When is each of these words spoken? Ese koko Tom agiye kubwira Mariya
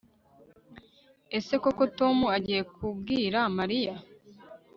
Ese 1.37 1.53
koko 1.63 1.83
Tom 1.97 2.17
agiye 2.37 2.61
kubwira 2.75 3.39
Mariya 3.57 3.93